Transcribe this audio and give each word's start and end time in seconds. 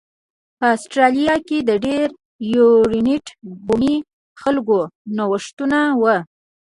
په 0.57 0.65
اسټرالیا 0.75 1.35
کې 1.47 1.57
د 1.67 1.69
یر 1.89 2.09
یورونټ 2.53 3.25
بومي 3.65 3.95
خلکو 4.41 4.79
نوښتونه 5.17 5.79
و 6.01 6.03